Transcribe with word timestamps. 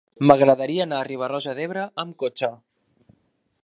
M'agradaria 0.29 0.87
anar 0.87 0.97
a 1.01 1.05
Riba-roja 1.09 1.55
d'Ebre 1.59 1.87
amb 2.05 2.19
cotxe. 2.25 2.53